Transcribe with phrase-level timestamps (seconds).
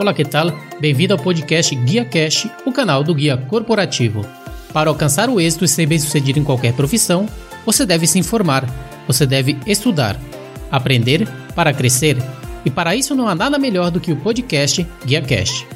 [0.00, 0.50] Olá, que tal?
[0.80, 4.24] Bem-vindo ao podcast Guia Cash, o canal do Guia Corporativo.
[4.72, 7.28] Para alcançar o êxito e ser bem-sucedido em qualquer profissão,
[7.66, 8.64] você deve se informar,
[9.06, 10.18] você deve estudar,
[10.70, 12.16] aprender para crescer,
[12.64, 15.66] e para isso não há nada melhor do que o podcast Guia Cash.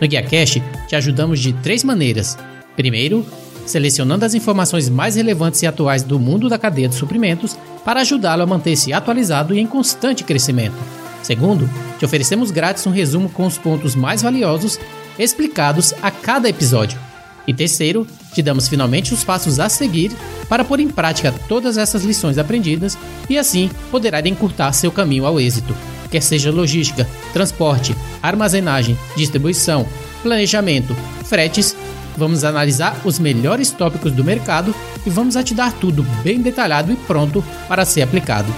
[0.00, 2.36] No Guia Cash, te ajudamos de três maneiras.
[2.74, 3.24] Primeiro,
[3.64, 8.42] selecionando as informações mais relevantes e atuais do mundo da cadeia de suprimentos para ajudá-lo
[8.42, 10.74] a manter-se atualizado e em constante crescimento.
[11.22, 14.78] Segundo, te oferecemos grátis um resumo com os pontos mais valiosos
[15.18, 16.98] explicados a cada episódio.
[17.46, 20.12] E terceiro, te damos finalmente os passos a seguir
[20.48, 22.96] para pôr em prática todas essas lições aprendidas
[23.28, 25.74] e assim poderá encurtar seu caminho ao êxito,
[26.10, 29.86] quer seja logística, transporte, armazenagem, distribuição,
[30.22, 31.76] planejamento, fretes.
[32.16, 36.92] Vamos analisar os melhores tópicos do mercado e vamos a te dar tudo bem detalhado
[36.92, 38.52] e pronto para ser aplicado.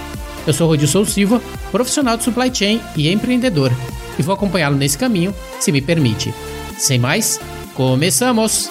[0.47, 3.71] Eu sou Rodilson Silva, profissional de supply chain e empreendedor,
[4.17, 6.31] e vou acompanhá-lo nesse caminho, se me permite.
[6.77, 7.39] Sem mais,
[7.73, 8.69] começamos!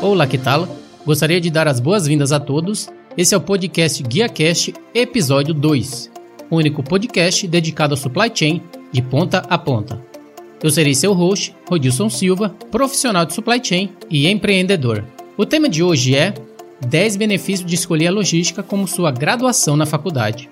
[0.00, 0.68] Olá, que tal?
[1.04, 2.88] Gostaria de dar as boas-vindas a todos.
[3.16, 6.12] Esse é o podcast GuiaCast, episódio 2,
[6.48, 10.00] o único podcast dedicado ao supply chain de ponta a ponta.
[10.62, 15.04] Eu serei seu host, Rodilson Silva, profissional de supply chain e empreendedor.
[15.36, 16.32] O tema de hoje é
[16.86, 20.48] 10 benefícios de escolher a logística como sua graduação na faculdade.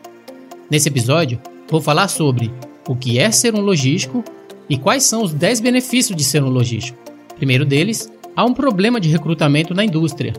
[0.70, 2.52] Nesse episódio, vou falar sobre
[2.88, 4.24] o que é ser um logístico
[4.68, 6.98] e quais são os 10 benefícios de ser um logístico.
[7.36, 10.34] Primeiro deles, há um problema de recrutamento na indústria.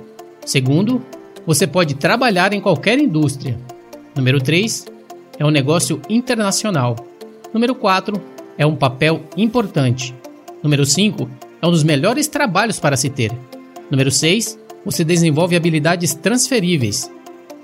[0.45, 1.01] Segundo,
[1.45, 3.57] você pode trabalhar em qualquer indústria.
[4.15, 4.85] Número 3,
[5.39, 6.95] é um negócio internacional.
[7.53, 8.19] Número 4,
[8.57, 10.13] é um papel importante.
[10.61, 11.29] Número 5,
[11.61, 13.31] é um dos melhores trabalhos para se ter.
[13.89, 17.11] Número 6, você desenvolve habilidades transferíveis.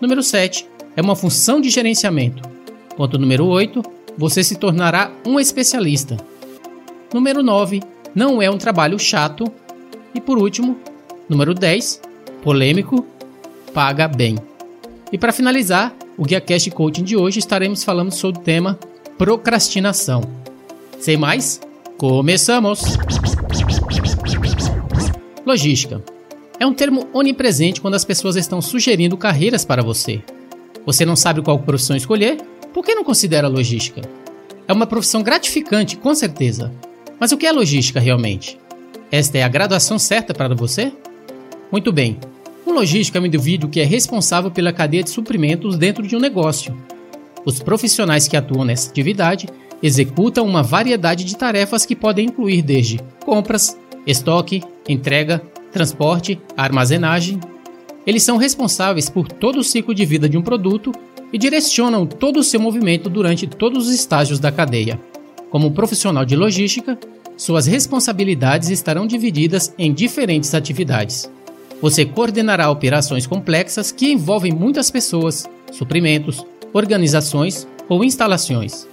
[0.02, 2.44] Número 7 é uma função de gerenciamento.
[2.98, 3.82] Ponto número 8,
[4.18, 6.18] você se tornará um especialista.
[7.14, 7.82] Número 9,
[8.14, 9.50] não é um trabalho chato.
[10.14, 10.78] E por último,
[11.30, 12.02] número 10,
[12.44, 13.06] polêmico,
[13.74, 14.38] paga bem.
[15.10, 16.44] E para finalizar, o Guia
[16.76, 18.78] Coaching de hoje estaremos falando sobre o tema
[19.18, 20.24] procrastinação.
[21.00, 21.62] Sem mais,
[21.98, 22.82] começamos!
[25.46, 26.04] Logística
[26.64, 30.24] é um termo onipresente quando as pessoas estão sugerindo carreiras para você.
[30.86, 32.38] Você não sabe qual profissão escolher?
[32.74, 34.02] Por que não considera logística?
[34.66, 36.72] É uma profissão gratificante, com certeza.
[37.20, 38.58] Mas o que é logística realmente?
[39.12, 40.94] Esta é a graduação certa para você?
[41.70, 42.18] Muito bem.
[42.66, 46.20] Um logístico é um indivíduo que é responsável pela cadeia de suprimentos dentro de um
[46.20, 46.74] negócio.
[47.44, 49.50] Os profissionais que atuam nessa atividade
[49.82, 55.42] executam uma variedade de tarefas que podem incluir desde compras, estoque, entrega,
[55.74, 57.40] transporte, armazenagem.
[58.06, 60.92] Eles são responsáveis por todo o ciclo de vida de um produto
[61.34, 65.00] e direcionam todo o seu movimento durante todos os estágios da cadeia.
[65.50, 66.98] Como profissional de logística,
[67.36, 71.30] suas responsabilidades estarão divididas em diferentes atividades.
[71.82, 78.88] Você coordenará operações complexas que envolvem muitas pessoas, suprimentos, organizações ou instalações.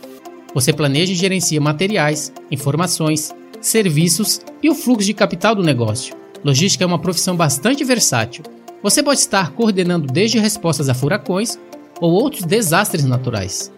[0.55, 6.15] Você planeja e gerencia materiais, informações, serviços e o fluxo de capital do negócio.
[6.45, 8.45] Logística é uma profissão bastante versátil.
[8.83, 11.59] Você pode estar coordenando desde respostas a furacões
[12.01, 13.71] ou outros desastres naturais,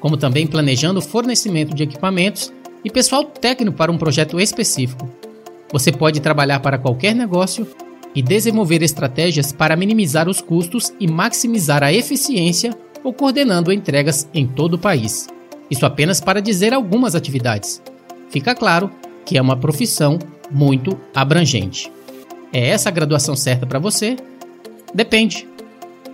[0.00, 2.52] como também planejando o fornecimento de equipamentos
[2.84, 5.08] e pessoal técnico para um projeto específico.
[5.72, 7.68] Você pode trabalhar para qualquer negócio
[8.14, 14.44] e desenvolver estratégias para minimizar os custos e maximizar a eficiência ou coordenando entregas em
[14.44, 15.28] todo o país.
[15.70, 17.80] Isso apenas para dizer algumas atividades.
[18.28, 18.90] Fica claro
[19.24, 20.18] que é uma profissão
[20.50, 21.92] muito abrangente.
[22.52, 24.16] É essa a graduação certa para você?
[24.94, 25.46] Depende.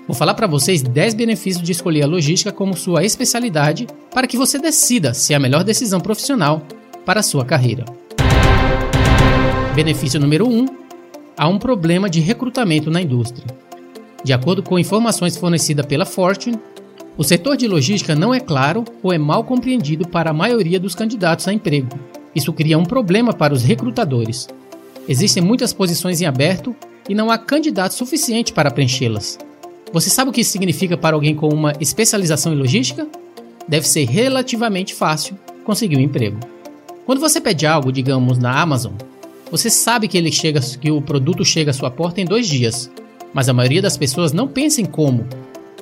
[0.07, 4.37] Vou falar para vocês 10 benefícios de escolher a logística como sua especialidade para que
[4.37, 6.63] você decida se é a melhor decisão profissional
[7.07, 7.85] para a sua carreira.
[9.75, 10.67] Benefício número 1:
[11.37, 13.47] há um problema de recrutamento na indústria.
[14.23, 16.59] De acordo com informações fornecidas pela Fortune,
[17.17, 20.95] o setor de logística não é claro ou é mal compreendido para a maioria dos
[20.95, 21.89] candidatos a emprego.
[22.35, 24.49] Isso cria um problema para os recrutadores,
[25.09, 26.75] Existem muitas posições em aberto
[27.09, 29.39] e não há candidato suficiente para preenchê-las.
[29.93, 33.07] Você sabe o que isso significa para alguém com uma especialização em logística?
[33.69, 36.39] Deve ser relativamente fácil conseguir um emprego.
[37.07, 38.95] Quando você pede algo, digamos na Amazon,
[39.51, 42.91] você sabe que ele chega, que o produto chega à sua porta em dois dias,
[43.33, 45.27] mas a maioria das pessoas não pensa em como.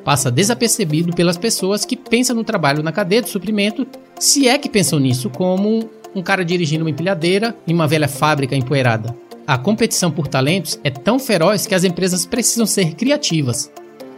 [0.05, 3.87] Passa desapercebido pelas pessoas que pensam no trabalho na cadeia de suprimento,
[4.19, 8.57] se é que pensam nisso como um cara dirigindo uma empilhadeira em uma velha fábrica
[8.57, 9.17] empoeirada.
[9.47, 13.71] A competição por talentos é tão feroz que as empresas precisam ser criativas.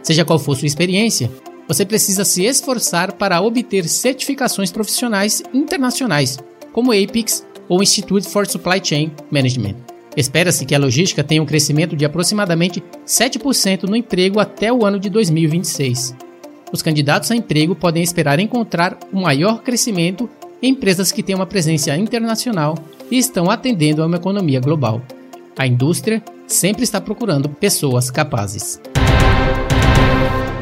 [0.03, 1.31] Seja qual for sua experiência,
[1.67, 6.37] você precisa se esforçar para obter certificações profissionais internacionais,
[6.71, 9.75] como APIX ou Institute for Supply Chain Management.
[10.15, 14.99] Espera-se que a logística tenha um crescimento de aproximadamente 7% no emprego até o ano
[14.99, 16.15] de 2026.
[16.71, 20.29] Os candidatos a emprego podem esperar encontrar um maior crescimento
[20.67, 22.75] empresas que têm uma presença internacional
[23.09, 25.01] e estão atendendo a uma economia global.
[25.57, 28.81] A indústria sempre está procurando pessoas capazes.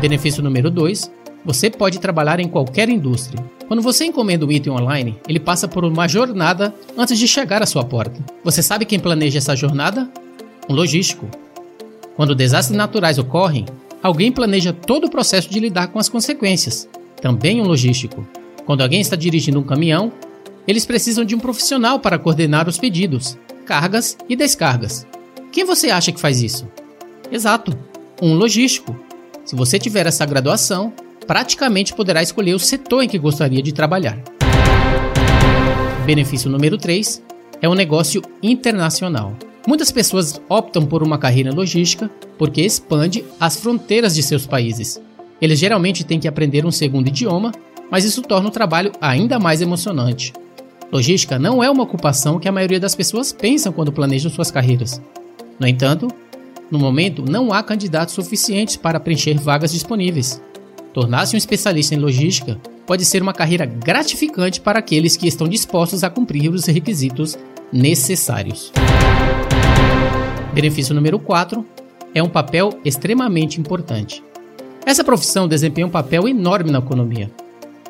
[0.01, 1.11] Benefício número 2:
[1.45, 3.43] você pode trabalhar em qualquer indústria.
[3.67, 7.65] Quando você encomenda um item online, ele passa por uma jornada antes de chegar à
[7.65, 8.23] sua porta.
[8.43, 10.09] Você sabe quem planeja essa jornada?
[10.69, 11.27] Um logístico.
[12.15, 13.65] Quando desastres naturais ocorrem,
[14.01, 16.87] alguém planeja todo o processo de lidar com as consequências.
[17.21, 18.27] Também um logístico.
[18.65, 20.11] Quando alguém está dirigindo um caminhão,
[20.65, 25.05] eles precisam de um profissional para coordenar os pedidos, cargas e descargas.
[25.51, 26.67] Quem você acha que faz isso?
[27.29, 27.77] Exato,
[28.21, 28.95] um logístico.
[29.43, 30.93] Se você tiver essa graduação,
[31.27, 34.17] praticamente poderá escolher o setor em que gostaria de trabalhar.
[36.05, 37.21] Benefício número 3
[37.61, 39.35] é um negócio internacional.
[39.67, 45.01] Muitas pessoas optam por uma carreira logística porque expande as fronteiras de seus países.
[45.41, 47.51] Eles geralmente têm que aprender um segundo idioma,
[47.93, 50.33] mas isso torna o trabalho ainda mais emocionante.
[50.91, 54.99] Logística não é uma ocupação que a maioria das pessoas pensam quando planejam suas carreiras.
[55.59, 56.07] No entanto,
[56.71, 60.41] no momento não há candidatos suficientes para preencher vagas disponíveis.
[60.91, 66.03] Tornar-se um especialista em logística pode ser uma carreira gratificante para aqueles que estão dispostos
[66.03, 67.37] a cumprir os requisitos
[67.71, 68.71] necessários.
[70.51, 71.63] Benefício número 4
[72.15, 74.23] é um papel extremamente importante.
[74.83, 77.29] Essa profissão desempenha um papel enorme na economia.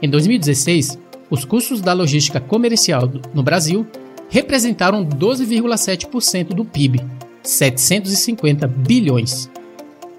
[0.03, 3.87] Em 2016, os custos da logística comercial no Brasil
[4.27, 6.99] representaram 12,7% do PIB,
[7.41, 9.49] 750 bilhões.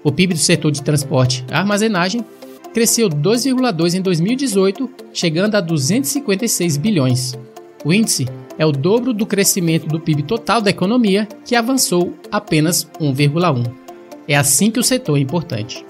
[0.03, 2.25] O PIB do setor de transporte e armazenagem
[2.73, 7.37] cresceu 2,2 em 2018, chegando a 256 bilhões.
[7.83, 8.27] O índice
[8.57, 13.71] é o dobro do crescimento do PIB total da economia, que avançou apenas 1,1.
[14.27, 15.85] É assim que o setor é importante.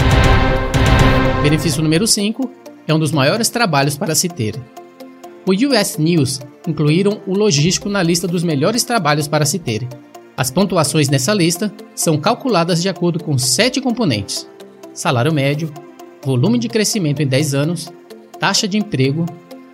[1.42, 4.56] Benefício número 5 é um dos maiores trabalhos para se ter.
[5.46, 9.88] O US News incluíram o logístico na lista dos melhores trabalhos para se ter.
[10.36, 14.48] As pontuações nessa lista são calculadas de acordo com sete componentes:
[14.94, 15.72] salário médio,
[16.24, 17.94] volume de crescimento em 10 anos,
[18.40, 19.26] taxa de emprego,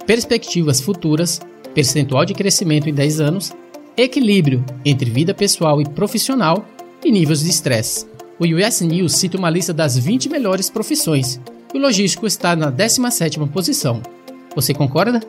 [0.06, 1.40] perspectivas futuras,
[1.74, 3.54] percentual de crescimento em 10 anos,
[3.96, 6.66] equilíbrio entre vida pessoal e profissional
[7.04, 8.06] e níveis de estresse.
[8.38, 11.40] O US News cita uma lista das 20 melhores profissões
[11.74, 14.02] e o logístico está na 17ª posição.
[14.56, 15.22] Você concorda?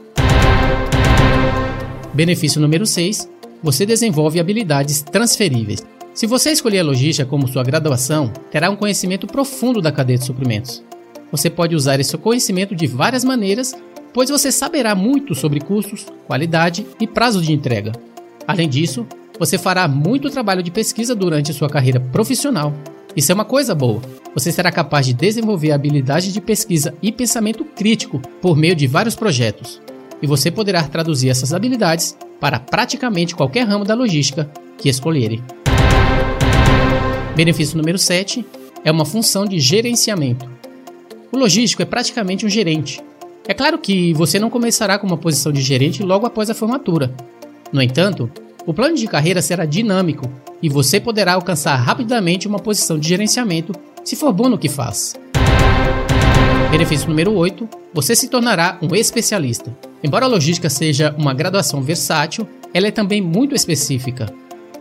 [2.13, 3.29] Benefício número 6.
[3.63, 5.85] Você desenvolve habilidades transferíveis.
[6.13, 10.25] Se você escolher a logística como sua graduação, terá um conhecimento profundo da cadeia de
[10.25, 10.83] suprimentos.
[11.31, 13.75] Você pode usar esse conhecimento de várias maneiras,
[14.13, 17.93] pois você saberá muito sobre custos, qualidade e prazo de entrega.
[18.47, 19.07] Além disso,
[19.39, 22.75] você fará muito trabalho de pesquisa durante sua carreira profissional.
[23.15, 24.01] Isso é uma coisa boa.
[24.35, 29.15] Você será capaz de desenvolver habilidades de pesquisa e pensamento crítico por meio de vários
[29.15, 29.81] projetos.
[30.23, 35.43] E você poderá traduzir essas habilidades para praticamente qualquer ramo da logística que escolherem.
[37.37, 38.45] Benefício número 7
[38.83, 40.51] é uma função de gerenciamento.
[41.31, 43.01] O logístico é praticamente um gerente.
[43.47, 47.15] É claro que você não começará com uma posição de gerente logo após a formatura.
[47.73, 48.31] No entanto,
[48.67, 50.31] o plano de carreira será dinâmico
[50.63, 53.73] e você poderá alcançar rapidamente uma posição de gerenciamento
[54.05, 55.15] se for bom no que faz.
[56.71, 59.77] Benefício número 8: você se tornará um especialista.
[60.03, 64.33] Embora a logística seja uma graduação versátil, ela é também muito específica.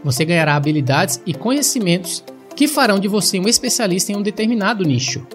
[0.04, 2.24] Você ganhará habilidades e conhecimentos
[2.56, 5.26] que farão de você um especialista em um determinado nicho.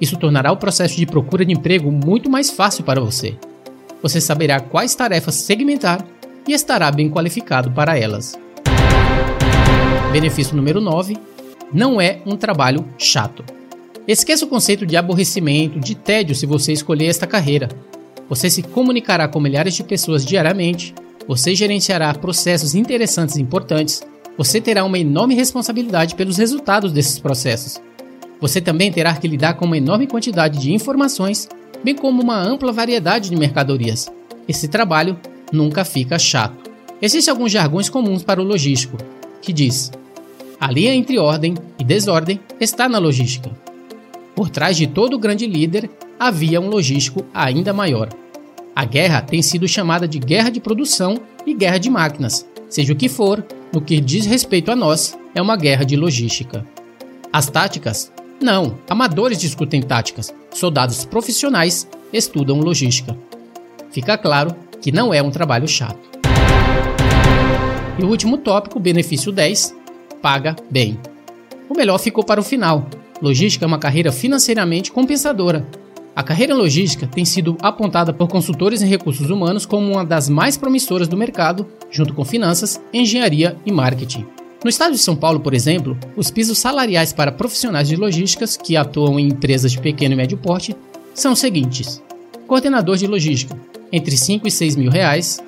[0.00, 3.36] Isso tornará o processo de procura de emprego muito mais fácil para você.
[4.02, 6.04] Você saberá quais tarefas segmentar
[6.46, 8.38] e estará bem qualificado para elas.
[10.12, 11.16] Benefício número 9:
[11.72, 13.44] não é um trabalho chato.
[14.06, 17.68] Esqueça o conceito de aborrecimento, de tédio se você escolher esta carreira.
[18.28, 20.94] Você se comunicará com milhares de pessoas diariamente,
[21.26, 24.02] você gerenciará processos interessantes e importantes,
[24.36, 27.80] você terá uma enorme responsabilidade pelos resultados desses processos
[28.44, 31.48] você também terá que lidar com uma enorme quantidade de informações,
[31.82, 34.12] bem como uma ampla variedade de mercadorias.
[34.46, 35.18] Esse trabalho
[35.52, 36.70] nunca fica chato.
[37.00, 38.96] Existem alguns jargões comuns para o logístico,
[39.42, 39.90] que diz:
[40.60, 43.50] a linha entre ordem e desordem está na logística.
[44.34, 48.08] Por trás de todo grande líder havia um logístico ainda maior.
[48.74, 52.46] A guerra tem sido chamada de guerra de produção e guerra de máquinas.
[52.68, 56.66] Seja o que for, no que diz respeito a nós, é uma guerra de logística.
[57.32, 63.16] As táticas Não, amadores discutem táticas, soldados profissionais estudam logística.
[63.90, 65.98] Fica claro que não é um trabalho chato.
[67.98, 69.74] E o último tópico, benefício 10,
[70.20, 70.98] paga bem.
[71.70, 72.86] O melhor ficou para o final.
[73.22, 75.66] Logística é uma carreira financeiramente compensadora.
[76.14, 80.58] A carreira logística tem sido apontada por consultores em recursos humanos como uma das mais
[80.58, 84.26] promissoras do mercado, junto com finanças, engenharia e marketing.
[84.62, 88.76] No estado de São Paulo, por exemplo, os pisos salariais para profissionais de logísticas que
[88.76, 90.76] atuam em empresas de pequeno e médio porte
[91.14, 92.02] são os seguintes:
[92.46, 93.58] coordenador de logística,
[93.94, 95.40] entre 5 e 6 mil reais,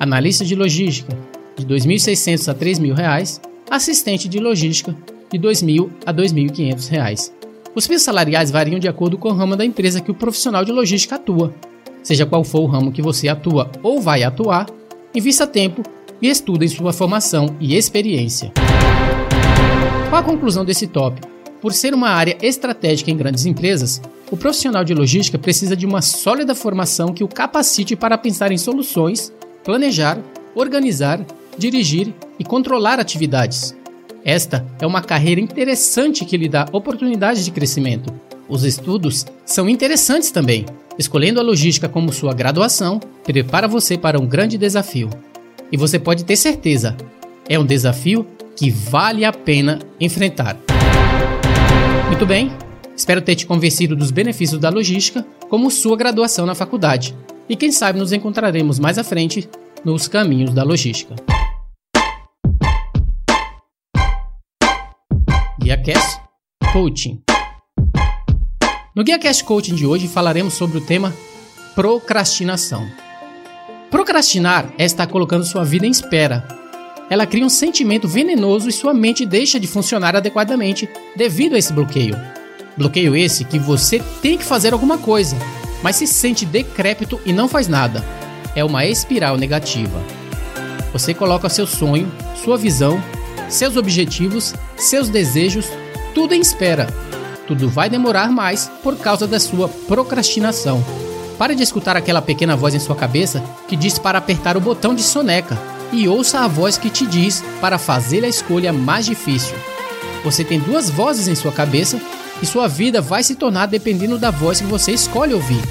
[0.00, 1.16] analista de logística,
[1.56, 3.40] de 2.600 a 3 mil reais,
[3.70, 4.96] assistente de logística,
[5.30, 7.32] de 2.000 a 2.500 reais.
[7.76, 10.72] Os pisos salariais variam de acordo com o ramo da empresa que o profissional de
[10.72, 11.54] logística atua.
[12.02, 14.66] Seja qual for o ramo que você atua ou vai atuar,
[15.14, 15.84] invista tempo
[16.20, 18.52] e estude em sua formação e experiência.
[20.10, 21.31] Qual a conclusão desse tópico?
[21.62, 24.02] Por ser uma área estratégica em grandes empresas,
[24.32, 28.58] o profissional de logística precisa de uma sólida formação que o capacite para pensar em
[28.58, 30.18] soluções, planejar,
[30.56, 31.24] organizar,
[31.56, 33.76] dirigir e controlar atividades.
[34.24, 38.12] Esta é uma carreira interessante que lhe dá oportunidades de crescimento.
[38.48, 40.66] Os estudos são interessantes também.
[40.98, 45.08] Escolhendo a logística como sua graduação, prepara você para um grande desafio.
[45.70, 46.96] E você pode ter certeza,
[47.48, 48.26] é um desafio
[48.56, 50.56] que vale a pena enfrentar.
[52.12, 52.52] Muito bem,
[52.94, 57.16] espero ter te convencido dos benefícios da logística como sua graduação na faculdade.
[57.48, 59.48] E quem sabe nos encontraremos mais à frente
[59.82, 61.16] nos caminhos da logística.
[65.58, 66.20] GuiaCast
[66.70, 67.22] Coaching
[68.94, 71.14] No GuiaCast Coaching de hoje falaremos sobre o tema
[71.74, 72.86] procrastinação.
[73.90, 76.61] Procrastinar é estar colocando sua vida em espera.
[77.12, 81.70] Ela cria um sentimento venenoso e sua mente deixa de funcionar adequadamente devido a esse
[81.70, 82.18] bloqueio.
[82.74, 85.36] Bloqueio esse que você tem que fazer alguma coisa,
[85.82, 88.02] mas se sente decrépito e não faz nada.
[88.56, 90.02] É uma espiral negativa.
[90.90, 92.10] Você coloca seu sonho,
[92.42, 92.98] sua visão,
[93.46, 95.66] seus objetivos, seus desejos,
[96.14, 96.86] tudo em espera.
[97.46, 100.82] Tudo vai demorar mais por causa da sua procrastinação.
[101.36, 104.94] Pare de escutar aquela pequena voz em sua cabeça que diz para apertar o botão
[104.94, 105.58] de soneca
[105.92, 109.54] e ouça a voz que te diz para fazer a escolha mais difícil.
[110.24, 112.00] Você tem duas vozes em sua cabeça
[112.42, 115.62] e sua vida vai se tornar dependendo da voz que você escolhe ouvir.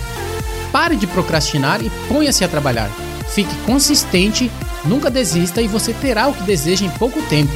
[0.72, 2.90] Pare de procrastinar e ponha-se a trabalhar.
[3.34, 4.52] Fique consistente,
[4.86, 7.52] nunca desista e você terá o que deseja em pouco tempo.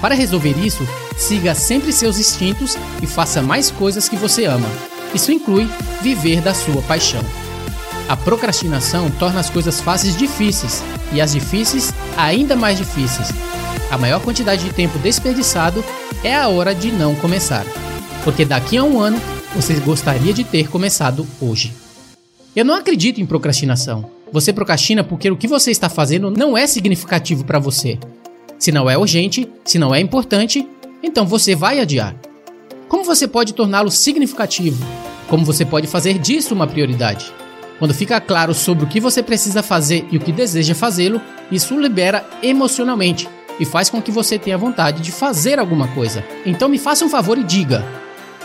[0.00, 4.68] Para resolver isso, siga sempre seus instintos e faça mais coisas que você ama.
[5.14, 5.68] Isso inclui
[6.02, 7.22] viver da sua paixão.
[8.08, 10.82] A procrastinação torna as coisas fáceis difíceis
[11.12, 13.28] e as difíceis ainda mais difíceis.
[13.90, 15.84] A maior quantidade de tempo desperdiçado
[16.24, 17.64] é a hora de não começar,
[18.24, 19.20] porque daqui a um ano
[19.54, 21.72] você gostaria de ter começado hoje.
[22.54, 24.10] Eu não acredito em procrastinação.
[24.30, 27.98] Você procrastina porque o que você está fazendo não é significativo para você.
[28.58, 30.66] Se não é urgente, se não é importante,
[31.02, 32.14] então você vai adiar.
[32.88, 34.84] Como você pode torná-lo significativo?
[35.28, 37.32] Como você pode fazer disso uma prioridade?
[37.82, 41.20] Quando fica claro sobre o que você precisa fazer e o que deseja fazê-lo,
[41.50, 46.24] isso libera emocionalmente e faz com que você tenha vontade de fazer alguma coisa.
[46.46, 47.84] Então me faça um favor e diga: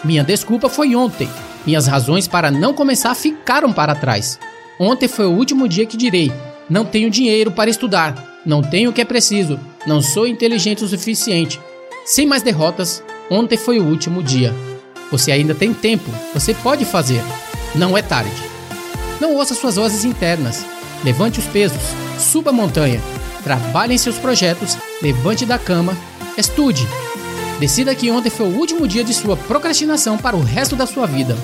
[0.04, 1.30] Minha desculpa foi ontem.
[1.68, 4.40] Minhas razões para não começar ficaram para trás.
[4.80, 6.32] Ontem foi o último dia que direi:
[6.68, 10.88] Não tenho dinheiro para estudar, não tenho o que é preciso, não sou inteligente o
[10.88, 11.62] suficiente.
[12.08, 14.52] Sem mais derrotas, Ontem foi o último dia.
[15.12, 17.22] Você ainda tem tempo, você pode fazer.
[17.76, 18.47] Não é tarde.
[19.20, 20.66] Não ouça suas vozes internas.
[21.04, 21.82] Levante os pesos,
[22.20, 23.02] suba a montanha,
[23.44, 25.96] trabalhe em seus projetos, levante da cama,
[26.38, 26.88] estude.
[27.60, 31.08] Decida que ontem foi o último dia de sua procrastinação para o resto da sua
[31.08, 31.36] vida.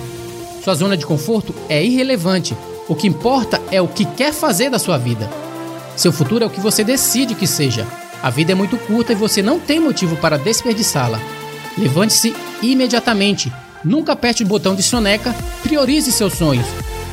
[0.64, 2.56] Sua zona de conforto é irrelevante.
[2.88, 5.30] O que importa é o que quer fazer da sua vida.
[5.96, 7.88] Seu futuro é o que você decide que seja.
[8.22, 11.20] A vida é muito curta e você não tem motivo para desperdiçá-la.
[11.78, 13.52] Levante-se imediatamente.
[13.84, 15.36] Nunca aperte o botão de soneca.
[15.64, 16.66] Priorize seus sonhos.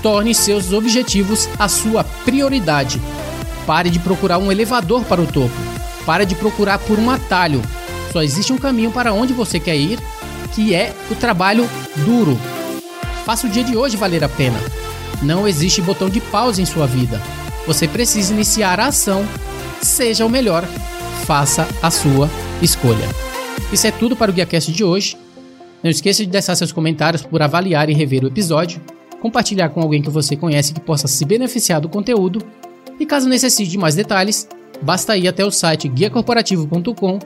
[0.02, 3.00] Torne seus objetivos a sua prioridade.
[3.66, 5.54] Pare de procurar um elevador para o topo.
[6.06, 7.60] Pare de procurar por um atalho.
[8.12, 9.98] Só existe um caminho para onde você quer ir,
[10.54, 11.68] que é o trabalho
[12.04, 12.38] duro.
[13.24, 14.58] Faça o dia de hoje valer a pena.
[15.22, 17.20] Não existe botão de pausa em sua vida.
[17.66, 19.24] Você precisa iniciar a ação.
[19.82, 20.64] Seja o melhor.
[21.26, 22.28] Faça a sua
[22.62, 23.06] escolha.
[23.70, 25.16] Isso é tudo para o GuiaCast de hoje.
[25.82, 28.80] Não esqueça de deixar seus comentários por avaliar e rever o episódio,
[29.20, 32.40] compartilhar com alguém que você conhece que possa se beneficiar do conteúdo,
[32.98, 34.48] e caso necessite de mais detalhes,
[34.82, 37.18] basta ir até o site guiacorporativo.com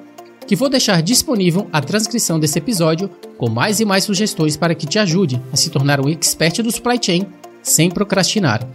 [0.47, 4.87] que vou deixar disponível a transcrição desse episódio com mais e mais sugestões para que
[4.87, 7.27] te ajude a se tornar um expert do supply chain
[7.63, 8.67] sem procrastinar.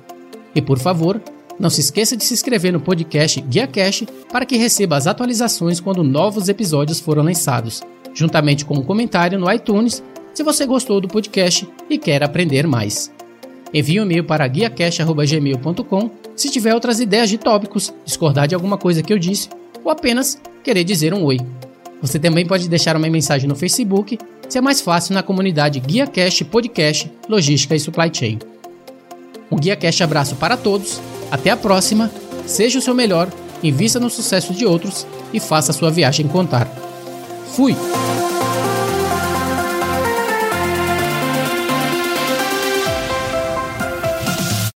[0.55, 1.21] E por favor,
[1.59, 5.79] não se esqueça de se inscrever no podcast Guia Cash para que receba as atualizações
[5.79, 7.81] quando novos episódios forem lançados,
[8.13, 10.01] juntamente com um comentário no iTunes
[10.33, 13.11] se você gostou do podcast e quer aprender mais.
[13.73, 19.03] Envie um e-mail para guiacash.gmail.com se tiver outras ideias de tópicos, discordar de alguma coisa
[19.03, 19.49] que eu disse
[19.83, 21.37] ou apenas querer dizer um oi.
[22.01, 24.17] Você também pode deixar uma mensagem no Facebook,
[24.47, 28.39] se é mais fácil na comunidade Guia Cash Podcast, Logística e Supply Chain.
[29.51, 32.09] Um Guia Cash abraço para todos, até a próxima,
[32.45, 33.29] seja o seu melhor,
[33.61, 36.67] invista no sucesso de outros e faça a sua viagem contar.
[37.55, 37.75] Fui!